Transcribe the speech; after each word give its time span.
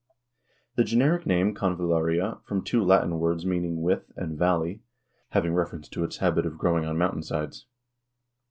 The 0.77 0.83
generic 0.83 1.27
name 1.27 1.53
Convallaria 1.53 2.43
from 2.43 2.63
two 2.63 2.83
Latin 2.83 3.19
words 3.19 3.45
meaning 3.45 3.83
"with" 3.83 4.11
and 4.15 4.35
"valley," 4.35 4.81
having 5.29 5.53
reference 5.53 5.87
to 5.89 6.03
its 6.03 6.17
habit 6.17 6.47
of 6.47 6.57
growing 6.57 6.87
on 6.87 6.97
mountain 6.97 7.21
sides. 7.21 7.67